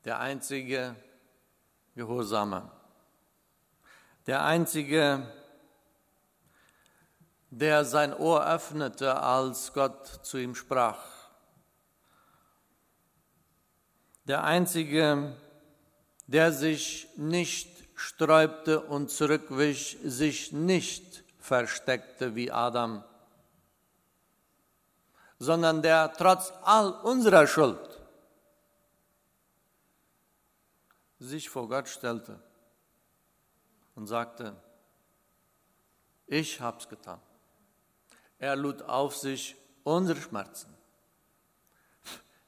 der 0.04 0.20
einzige 0.20 0.94
Gehorsame, 1.94 2.70
der 4.26 4.44
einzige, 4.44 5.26
der 7.58 7.84
sein 7.84 8.14
Ohr 8.14 8.46
öffnete, 8.46 9.20
als 9.20 9.72
Gott 9.72 10.06
zu 10.22 10.38
ihm 10.38 10.54
sprach, 10.54 11.00
der 14.24 14.44
einzige, 14.44 15.36
der 16.26 16.52
sich 16.52 17.08
nicht 17.16 17.70
sträubte 17.94 18.80
und 18.80 19.10
zurückwich, 19.10 19.98
sich 20.02 20.52
nicht 20.52 21.22
versteckte 21.38 22.34
wie 22.34 22.50
Adam 22.50 23.04
sondern 25.38 25.82
der 25.82 26.12
trotz 26.12 26.52
all 26.62 26.92
unserer 27.02 27.46
Schuld 27.46 28.00
sich 31.18 31.48
vor 31.48 31.68
Gott 31.68 31.88
stellte 31.88 32.38
und 33.94 34.06
sagte, 34.06 34.54
ich 36.26 36.60
hab's 36.60 36.88
getan. 36.88 37.20
Er 38.44 38.56
lud 38.56 38.82
auf 38.82 39.16
sich 39.16 39.56
unsere 39.84 40.20
Schmerzen. 40.20 40.68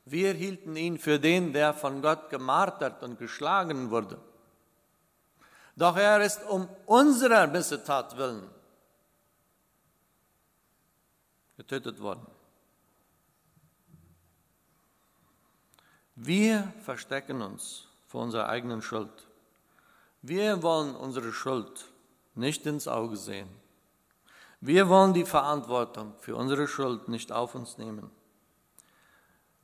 Wir 0.04 0.34
hielten 0.34 0.76
ihn 0.76 0.98
für 0.98 1.18
den, 1.18 1.54
der 1.54 1.72
von 1.72 2.02
Gott 2.02 2.28
gemartert 2.28 3.02
und 3.02 3.18
geschlagen 3.18 3.90
wurde. 3.90 4.20
Doch 5.74 5.96
er 5.96 6.20
ist 6.20 6.42
um 6.50 6.68
unserer 6.84 7.46
Missetat 7.46 8.14
willen 8.18 8.46
getötet 11.56 11.98
worden. 11.98 12.26
Wir 16.14 16.74
verstecken 16.82 17.40
uns 17.40 17.88
vor 18.06 18.22
unserer 18.24 18.50
eigenen 18.50 18.82
Schuld. 18.82 19.26
Wir 20.20 20.62
wollen 20.62 20.94
unsere 20.94 21.32
Schuld 21.32 21.86
nicht 22.34 22.66
ins 22.66 22.86
Auge 22.86 23.16
sehen. 23.16 23.48
Wir 24.60 24.88
wollen 24.88 25.12
die 25.12 25.24
Verantwortung 25.24 26.14
für 26.18 26.36
unsere 26.36 26.66
Schuld 26.66 27.08
nicht 27.08 27.30
auf 27.30 27.54
uns 27.54 27.78
nehmen. 27.78 28.10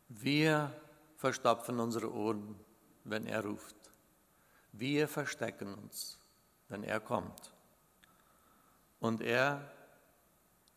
Wir 0.09 0.73
verstopfen 1.17 1.81
unsere 1.81 2.13
Ohren, 2.13 2.55
wenn 3.05 3.27
er 3.27 3.45
ruft. 3.45 3.77
Wir 4.73 5.09
verstecken 5.09 5.75
uns, 5.75 6.19
wenn 6.69 6.85
er 6.85 7.01
kommt. 7.01 7.53
Und 9.01 9.21
er 9.23 9.71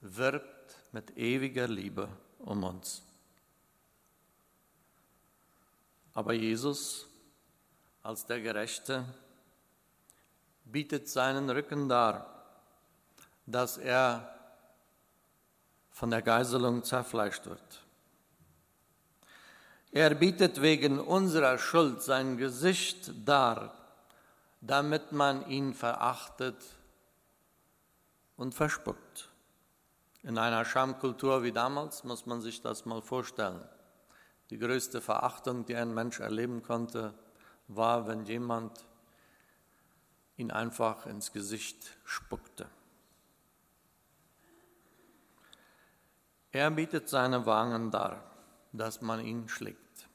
wirbt 0.01 0.77
mit 0.91 1.17
ewiger 1.17 1.67
Liebe 1.67 2.07
um 2.39 2.63
uns. 2.63 3.03
Aber 6.13 6.33
Jesus 6.33 7.07
als 8.01 8.25
der 8.25 8.39
Gerechte 8.39 9.03
bietet 10.63 11.09
seinen 11.09 11.49
Rücken 11.49 11.89
dar, 11.89 12.34
dass 13.45 13.77
er 13.77 14.35
von 15.91 16.11
der 16.11 16.21
Geiselung 16.21 16.83
zerfleischt 16.83 17.45
wird. 17.45 17.85
Er 19.91 20.13
bietet 20.13 20.61
wegen 20.61 20.99
unserer 20.99 21.57
Schuld 21.57 22.01
sein 22.01 22.35
Gesicht 22.35 23.11
dar, 23.25 23.73
damit 24.59 25.13
man 25.13 25.47
ihn 25.47 25.73
verachtet 25.73 26.57
und 28.35 28.53
verspuckt. 28.53 29.29
In 30.23 30.37
einer 30.37 30.65
Schamkultur 30.65 31.43
wie 31.43 31.51
damals 31.51 32.03
muss 32.03 32.25
man 32.25 32.41
sich 32.41 32.61
das 32.61 32.85
mal 32.85 33.01
vorstellen. 33.01 33.63
Die 34.49 34.57
größte 34.57 34.99
Verachtung, 34.99 35.65
die 35.65 35.75
ein 35.75 35.93
Mensch 35.93 36.19
erleben 36.19 36.61
konnte, 36.61 37.13
war, 37.67 38.07
wenn 38.07 38.25
jemand 38.25 38.85
ihn 40.35 40.51
einfach 40.51 41.05
ins 41.05 41.31
Gesicht 41.31 41.97
spuckte. 42.03 42.67
Er 46.55 46.71
bietet 46.71 47.09
seine 47.09 47.45
Wangen 47.45 47.91
dar, 47.91 48.23
dass 48.71 49.01
man 49.01 49.19
ihn 49.19 49.49
schlägt. 49.49 50.07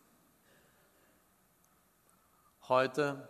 Heute 2.66 3.28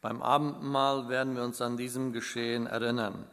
beim 0.00 0.22
Abendmahl 0.22 1.08
werden 1.08 1.34
wir 1.34 1.42
uns 1.42 1.60
an 1.60 1.76
diesem 1.76 2.12
Geschehen 2.12 2.68
erinnern. 2.68 3.28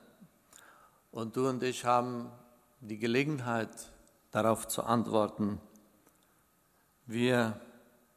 Und 1.11 1.35
du 1.35 1.47
und 1.47 1.61
ich 1.61 1.85
haben 1.85 2.31
die 2.79 2.97
Gelegenheit, 2.97 3.91
darauf 4.31 4.67
zu 4.67 4.81
antworten. 4.81 5.61
Wir 7.05 7.61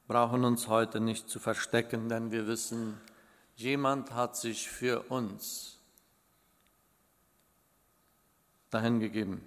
brauchen 0.08 0.42
uns 0.42 0.68
heute 0.68 1.00
nicht 1.00 1.28
zu 1.28 1.38
verstecken, 1.38 2.08
denn 2.08 2.30
wir 2.30 2.46
wissen, 2.46 2.98
jemand 3.56 4.14
hat 4.14 4.38
sich 4.38 4.70
für 4.70 5.02
uns 5.10 5.78
dahin 8.70 9.00
gegeben. 9.00 9.46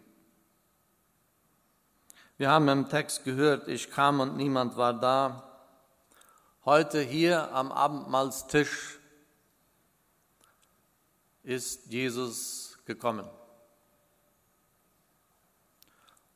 Wir 2.39 2.51
haben 2.51 2.69
im 2.69 2.87
Text 2.87 3.25
gehört, 3.25 3.67
ich 3.67 3.91
kam 3.91 4.21
und 4.21 4.37
niemand 4.37 4.77
war 4.77 4.93
da. 4.93 5.43
Heute 6.63 7.01
hier 7.01 7.51
am 7.51 7.69
Abendmahlstisch 7.69 8.97
ist 11.43 11.87
Jesus 11.87 12.77
gekommen. 12.85 13.29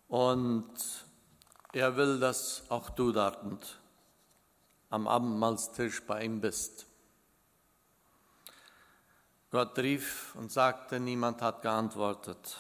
Und 0.10 0.73
er 1.71 1.95
will, 1.95 2.19
dass 2.19 2.63
auch 2.67 2.89
du 2.89 3.13
dort 3.13 3.80
am 4.89 5.08
Abendmahlstisch 5.08 6.04
bei 6.06 6.25
ihm 6.25 6.41
bist. 6.41 6.86
Gott 9.51 9.80
rief 9.80 10.36
und 10.36 10.51
sagte, 10.51 10.99
niemand 10.99 11.41
hat 11.41 11.62
geantwortet. 11.62 12.58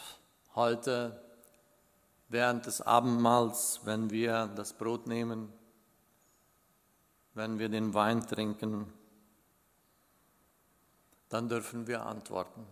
Heute, 0.55 1.21
während 2.33 2.65
des 2.65 2.81
Abendmahls, 2.81 3.81
wenn 3.83 4.09
wir 4.09 4.47
das 4.55 4.73
Brot 4.73 5.05
nehmen, 5.05 5.53
wenn 7.35 7.59
wir 7.59 7.69
den 7.69 7.93
Wein 7.93 8.25
trinken, 8.25 8.91
dann 11.29 11.47
dürfen 11.47 11.85
wir 11.85 12.03
antworten. 12.03 12.65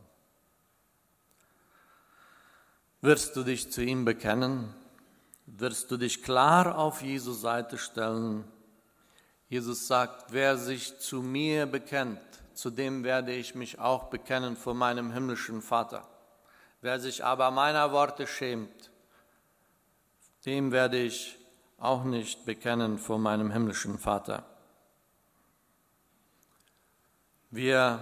Wirst 3.02 3.36
du 3.36 3.44
dich 3.44 3.72
zu 3.72 3.84
ihm 3.84 4.04
bekennen? 4.04 4.74
Wirst 5.46 5.92
du 5.92 5.98
dich 5.98 6.24
klar 6.24 6.76
auf 6.76 7.04
Jesus 7.04 7.42
Seite 7.42 7.78
stellen? 7.78 8.44
Jesus 9.48 9.86
sagt, 9.86 10.34
wer 10.34 10.58
sich 10.58 10.98
zu 11.00 11.22
mir 11.22 11.68
bekennt, 11.68 12.20
zu 12.56 12.72
dem 12.72 13.04
werde 13.04 13.32
ich 13.34 13.54
mich 13.54 13.78
auch 13.78 14.06
bekennen 14.06 14.58
vor 14.58 14.74
meinem 14.74 15.12
himmlischen 15.12 15.62
Vater. 15.62 16.08
Wer 16.82 17.00
sich 17.00 17.24
aber 17.24 17.52
meiner 17.52 17.92
Worte 17.92 18.26
schämt, 18.26 18.92
dem 20.46 20.72
werde 20.72 20.98
ich 20.98 21.38
auch 21.78 22.04
nicht 22.04 22.46
bekennen 22.46 22.98
vor 22.98 23.20
meinem 23.20 23.52
himmlischen 23.52 23.98
Vater. 23.98 24.44
Wir 27.50 28.00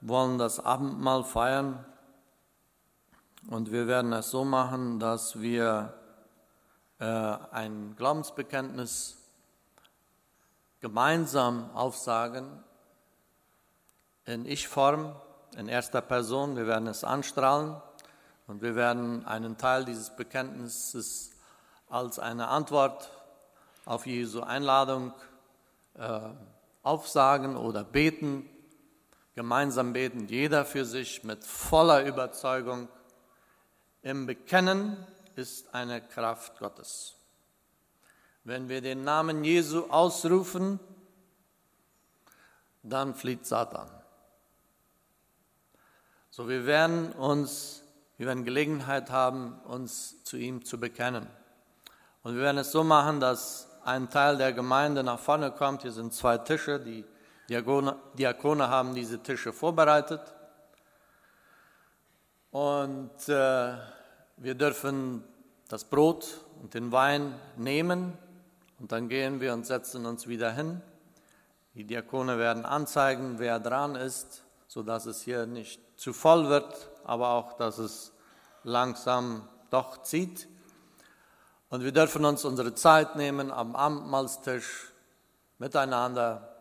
wollen 0.00 0.38
das 0.38 0.60
Abendmahl 0.60 1.24
feiern 1.24 1.84
und 3.48 3.70
wir 3.70 3.86
werden 3.86 4.12
es 4.12 4.30
so 4.30 4.44
machen, 4.44 4.98
dass 4.98 5.40
wir 5.40 5.94
äh, 6.98 7.04
ein 7.04 7.94
Glaubensbekenntnis 7.96 9.16
gemeinsam 10.80 11.70
aufsagen 11.74 12.64
in 14.24 14.46
Ich-Form, 14.46 15.14
in 15.56 15.68
erster 15.68 16.00
Person. 16.00 16.56
Wir 16.56 16.66
werden 16.66 16.86
es 16.86 17.04
anstrahlen 17.04 17.80
und 18.46 18.62
wir 18.62 18.74
werden 18.74 19.24
einen 19.26 19.56
Teil 19.56 19.84
dieses 19.84 20.14
Bekenntnisses 20.14 21.37
als 21.88 22.18
eine 22.18 22.48
Antwort 22.48 23.10
auf 23.84 24.06
Jesu 24.06 24.40
Einladung 24.40 25.12
äh, 25.94 26.20
aufsagen 26.82 27.56
oder 27.56 27.84
beten, 27.84 28.48
gemeinsam 29.34 29.92
beten, 29.92 30.26
jeder 30.28 30.64
für 30.64 30.84
sich 30.84 31.24
mit 31.24 31.44
voller 31.44 32.04
Überzeugung 32.04 32.88
im 34.02 34.26
Bekennen 34.26 34.96
ist 35.36 35.74
eine 35.74 36.00
Kraft 36.00 36.58
Gottes. 36.58 37.14
Wenn 38.44 38.68
wir 38.68 38.80
den 38.80 39.04
Namen 39.04 39.44
Jesu 39.44 39.84
ausrufen, 39.90 40.80
dann 42.82 43.14
flieht 43.14 43.46
Satan. 43.46 43.88
So, 46.30 46.48
wir 46.48 46.66
werden 46.66 47.12
uns, 47.12 47.82
wir 48.16 48.26
werden 48.26 48.44
Gelegenheit 48.44 49.10
haben, 49.10 49.58
uns 49.62 50.22
zu 50.24 50.36
ihm 50.36 50.64
zu 50.64 50.78
bekennen. 50.78 51.26
Und 52.28 52.34
wir 52.34 52.42
werden 52.42 52.58
es 52.58 52.72
so 52.72 52.84
machen, 52.84 53.20
dass 53.20 53.70
ein 53.84 54.10
Teil 54.10 54.36
der 54.36 54.52
Gemeinde 54.52 55.02
nach 55.02 55.18
vorne 55.18 55.50
kommt. 55.50 55.80
Hier 55.80 55.92
sind 55.92 56.12
zwei 56.12 56.36
Tische. 56.36 56.78
Die 56.78 57.02
Diakone, 57.48 57.96
Diakone 58.18 58.68
haben 58.68 58.94
diese 58.94 59.22
Tische 59.22 59.50
vorbereitet. 59.54 60.20
Und 62.50 63.30
äh, 63.30 63.72
wir 64.36 64.54
dürfen 64.56 65.24
das 65.68 65.84
Brot 65.84 66.44
und 66.60 66.74
den 66.74 66.92
Wein 66.92 67.34
nehmen 67.56 68.12
und 68.78 68.92
dann 68.92 69.08
gehen 69.08 69.40
wir 69.40 69.54
und 69.54 69.64
setzen 69.64 70.04
uns 70.04 70.28
wieder 70.28 70.52
hin. 70.52 70.82
Die 71.72 71.84
Diakone 71.84 72.38
werden 72.38 72.66
anzeigen, 72.66 73.38
wer 73.38 73.58
dran 73.58 73.94
ist, 73.94 74.44
sodass 74.66 75.06
es 75.06 75.22
hier 75.22 75.46
nicht 75.46 75.80
zu 75.98 76.12
voll 76.12 76.50
wird, 76.50 76.90
aber 77.04 77.30
auch, 77.30 77.54
dass 77.54 77.78
es 77.78 78.12
langsam 78.64 79.48
doch 79.70 80.02
zieht. 80.02 80.46
Und 81.70 81.84
wir 81.84 81.92
dürfen 81.92 82.24
uns 82.24 82.44
unsere 82.46 82.74
Zeit 82.74 83.16
nehmen 83.16 83.52
am 83.52 83.76
Abendmahlstisch 83.76 84.90
miteinander. 85.58 86.56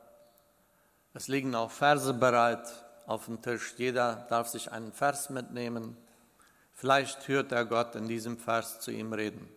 Es 1.13 1.29
liegen 1.29 1.55
auch 1.55 1.71
Verse 1.71 2.13
bereit 2.13 2.67
auf 3.05 3.25
dem 3.25 3.41
Tisch. 3.41 3.75
Jeder 3.77 4.27
darf 4.29 4.49
sich 4.49 4.71
einen 4.71 4.91
Vers 4.91 5.29
mitnehmen. 5.29 5.95
Vielleicht 6.73 7.27
hört 7.29 7.53
er 7.53 7.65
Gott 7.65 7.95
in 7.95 8.07
diesem 8.07 8.37
Vers 8.37 8.81
zu 8.81 8.91
ihm 8.91 9.13
reden. 9.13 9.49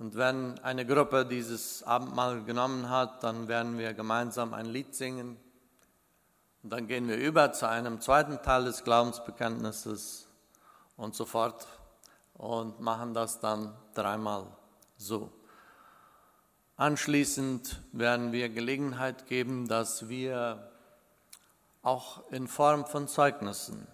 Und 0.00 0.16
wenn 0.16 0.58
eine 0.58 0.84
Gruppe 0.84 1.24
dieses 1.24 1.84
Abendmahl 1.84 2.42
genommen 2.42 2.90
hat, 2.90 3.22
dann 3.22 3.46
werden 3.46 3.78
wir 3.78 3.94
gemeinsam 3.94 4.54
ein 4.54 4.66
Lied 4.66 4.96
singen. 4.96 5.36
Und 6.64 6.70
dann 6.70 6.88
gehen 6.88 7.06
wir 7.06 7.16
über 7.16 7.52
zu 7.52 7.68
einem 7.68 8.00
zweiten 8.00 8.42
Teil 8.42 8.64
des 8.64 8.82
Glaubensbekenntnisses 8.82 10.26
und 10.96 11.14
so 11.14 11.24
fort 11.24 11.68
und 12.34 12.80
machen 12.80 13.14
das 13.14 13.40
dann 13.40 13.74
dreimal 13.94 14.46
so. 14.96 15.30
Anschließend 16.76 17.80
werden 17.92 18.32
wir 18.32 18.48
Gelegenheit 18.48 19.26
geben, 19.26 19.68
dass 19.68 20.08
wir 20.08 20.70
auch 21.82 22.30
in 22.30 22.48
Form 22.48 22.86
von 22.86 23.08
Zeugnissen 23.08 23.86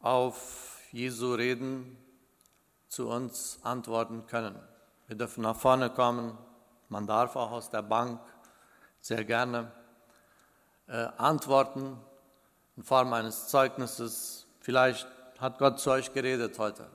auf 0.00 0.80
Jesu 0.90 1.34
Reden 1.34 1.96
zu 2.88 3.08
uns 3.08 3.58
antworten 3.62 4.26
können. 4.26 4.58
Wir 5.06 5.16
dürfen 5.16 5.42
nach 5.42 5.56
vorne 5.56 5.90
kommen, 5.90 6.36
Man 6.88 7.06
darf 7.06 7.36
auch 7.36 7.52
aus 7.52 7.70
der 7.70 7.80
Bank 7.80 8.20
sehr 9.00 9.24
gerne 9.24 9.72
äh, 10.88 11.08
antworten 11.16 11.98
in 12.76 12.82
Form 12.82 13.14
eines 13.14 13.48
Zeugnisses. 13.48 14.46
Vielleicht 14.60 15.08
hat 15.38 15.58
Gott 15.58 15.80
zu 15.80 15.90
euch 15.90 16.12
geredet 16.12 16.58
heute. 16.58 16.86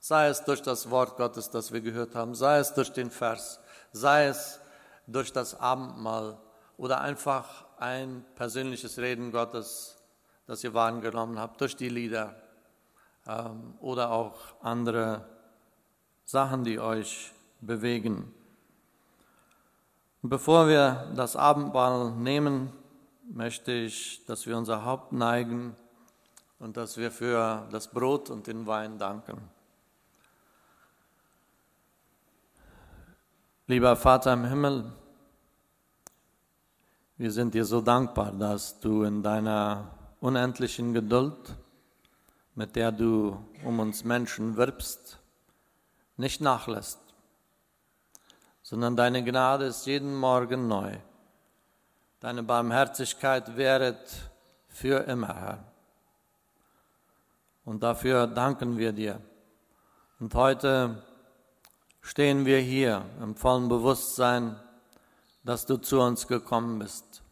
Sei 0.00 0.28
es 0.28 0.44
durch 0.44 0.62
das 0.62 0.90
Wort 0.90 1.18
Gottes, 1.18 1.50
das 1.50 1.72
wir 1.72 1.82
gehört 1.82 2.14
haben, 2.14 2.34
sei 2.34 2.58
es 2.58 2.72
durch 2.72 2.90
den 2.90 3.10
Vers, 3.10 3.60
sei 3.92 4.26
es 4.26 4.58
durch 5.06 5.30
das 5.32 5.60
Abendmahl 5.60 6.38
oder 6.78 7.02
einfach 7.02 7.66
ein 7.78 8.24
persönliches 8.34 8.98
Reden 8.98 9.30
Gottes, 9.30 9.96
das 10.46 10.64
ihr 10.64 10.72
wahrgenommen 10.72 11.38
habt, 11.38 11.60
durch 11.60 11.76
die 11.76 11.90
Lieder 11.90 12.34
ähm, 13.26 13.74
oder 13.80 14.10
auch 14.10 14.38
andere 14.62 15.26
Sachen, 16.24 16.64
die 16.64 16.80
euch 16.80 17.32
bewegen. 17.60 18.34
Bevor 20.22 20.66
wir 20.66 21.12
das 21.14 21.36
Abendmahl 21.36 22.12
nehmen, 22.12 22.72
möchte 23.24 23.72
ich, 23.72 24.24
dass 24.24 24.46
wir 24.46 24.56
unser 24.56 24.84
Haupt 24.84 25.12
neigen 25.12 25.76
und 26.58 26.76
dass 26.76 26.96
wir 26.96 27.10
für 27.10 27.66
das 27.70 27.88
Brot 27.88 28.30
und 28.30 28.46
den 28.46 28.66
Wein 28.66 28.98
danken. 28.98 29.59
Lieber 33.70 33.94
Vater 33.94 34.32
im 34.32 34.46
Himmel, 34.46 34.90
wir 37.18 37.30
sind 37.30 37.54
dir 37.54 37.64
so 37.64 37.80
dankbar, 37.80 38.32
dass 38.32 38.80
du 38.80 39.04
in 39.04 39.22
deiner 39.22 39.92
unendlichen 40.18 40.92
Geduld, 40.92 41.54
mit 42.56 42.74
der 42.74 42.90
du 42.90 43.38
um 43.64 43.78
uns 43.78 44.02
Menschen 44.02 44.56
wirbst, 44.56 45.20
nicht 46.16 46.40
nachlässt, 46.40 46.98
sondern 48.60 48.96
deine 48.96 49.22
Gnade 49.22 49.66
ist 49.66 49.86
jeden 49.86 50.16
Morgen 50.16 50.66
neu. 50.66 50.96
Deine 52.18 52.42
Barmherzigkeit 52.42 53.56
währet 53.56 54.32
für 54.66 55.04
immer, 55.04 55.32
Herr. 55.32 55.64
Und 57.64 57.84
dafür 57.84 58.26
danken 58.26 58.78
wir 58.78 58.92
dir. 58.92 59.20
Und 60.18 60.34
heute 60.34 61.04
stehen 62.00 62.46
wir 62.46 62.58
hier 62.58 63.04
im 63.22 63.34
vollen 63.34 63.68
Bewusstsein, 63.68 64.56
dass 65.44 65.66
du 65.66 65.76
zu 65.76 66.00
uns 66.00 66.26
gekommen 66.26 66.78
bist, 66.78 67.22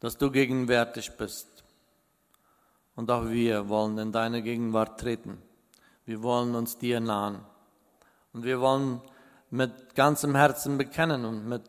dass 0.00 0.16
du 0.16 0.30
gegenwärtig 0.30 1.16
bist. 1.16 1.64
Und 2.94 3.10
auch 3.10 3.28
wir 3.28 3.68
wollen 3.68 3.98
in 3.98 4.12
deine 4.12 4.42
Gegenwart 4.42 5.00
treten. 5.00 5.42
Wir 6.04 6.22
wollen 6.22 6.54
uns 6.54 6.78
dir 6.78 7.00
nahen. 7.00 7.44
Und 8.32 8.44
wir 8.44 8.60
wollen 8.60 9.00
mit 9.50 9.94
ganzem 9.94 10.34
Herzen 10.34 10.78
bekennen 10.78 11.24
und 11.24 11.46
mit, 11.46 11.68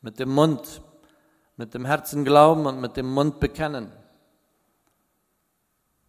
mit 0.00 0.18
dem 0.18 0.30
Mund, 0.30 0.82
mit 1.56 1.74
dem 1.74 1.84
Herzen 1.84 2.24
glauben 2.24 2.66
und 2.66 2.80
mit 2.80 2.96
dem 2.96 3.12
Mund 3.12 3.40
bekennen, 3.40 3.92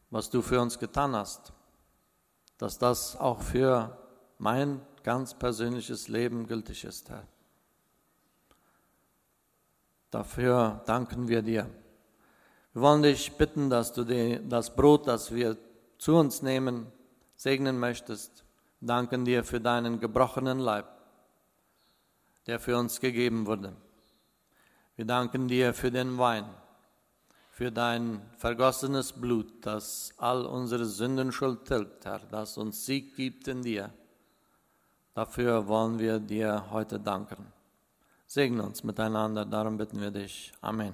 was 0.10 0.30
du 0.30 0.42
für 0.42 0.62
uns 0.62 0.80
getan 0.80 1.16
hast. 1.16 1.54
Dass 2.58 2.78
das 2.78 3.20
auch 3.20 3.42
für 3.42 3.98
mein 4.38 4.82
ganz 5.06 5.36
persönliches 5.36 6.08
Leben 6.08 6.48
gültig 6.48 6.84
ist, 6.84 7.12
Herr. 7.12 7.28
Dafür 10.10 10.82
danken 10.88 11.28
wir 11.28 11.44
dir. 11.44 11.70
Wir 12.74 12.82
wollen 12.82 13.04
dich 13.04 13.32
bitten, 13.34 13.70
dass 13.70 13.94
du 13.94 14.04
das 14.04 14.76
Brot, 14.76 15.08
das 15.08 15.32
wir 15.32 15.58
zu 16.00 16.16
uns 16.16 16.42
nehmen, 16.42 16.88
segnen 17.36 17.78
möchtest. 17.78 18.44
Danken 18.82 19.26
dir 19.26 19.44
für 19.44 19.62
deinen 19.62 20.00
gebrochenen 20.00 20.58
Leib, 20.58 20.88
der 22.48 22.60
für 22.60 22.76
uns 22.76 23.00
gegeben 23.00 23.46
wurde. 23.46 23.76
Wir 24.96 25.06
danken 25.06 25.48
dir 25.48 25.76
für 25.76 25.92
den 25.92 26.18
Wein, 26.18 26.46
für 27.52 27.72
dein 27.72 28.22
vergossenes 28.38 29.14
Blut, 29.14 29.64
das 29.64 30.14
all 30.18 30.48
unsere 30.48 30.86
Sündenschuld 30.86 31.66
tilgt, 31.66 32.06
Herr, 32.06 32.22
das 32.32 32.58
uns 32.58 32.88
Sieg 32.88 33.16
gibt 33.16 33.48
in 33.48 33.62
dir. 33.62 33.94
Dafür 35.16 35.66
wollen 35.70 35.98
wir 35.98 36.20
dir 36.20 36.66
heute 36.72 37.00
danken. 37.00 37.54
Segne 38.28 38.64
uns 38.64 38.84
miteinander, 38.84 39.46
darum 39.46 39.78
bitten 39.78 40.02
wir 40.02 40.12
dich. 40.12 40.52
Amen. 40.62 40.94